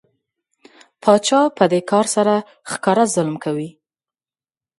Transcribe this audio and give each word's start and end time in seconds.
پاچا 1.01 1.41
په 1.57 1.63
دې 1.71 1.81
کار 1.91 2.05
سره 2.15 2.35
ښکاره 2.71 3.05
ظلم 3.13 3.35
کوي. 3.43 3.69